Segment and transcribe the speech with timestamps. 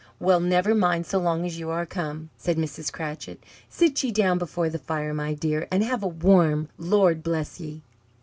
[0.19, 2.91] "Well, never mind so long as you are come," said Mrs.
[2.91, 3.43] Cratchit.
[3.69, 7.83] "Sit ye down before the fire, my dear, and have a warm, Lord bless ye!"